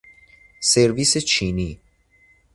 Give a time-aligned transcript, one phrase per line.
[0.59, 1.79] سرویس چینی